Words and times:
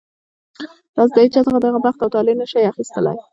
تاسو 0.95 1.11
د 1.15 1.17
هېچا 1.25 1.41
څخه 1.47 1.59
د 1.61 1.65
هغه 1.69 1.79
بخت 1.85 1.99
او 2.01 2.09
طالع 2.15 2.33
نه 2.41 2.45
شئ 2.51 2.63
اخیستلی. 2.71 3.17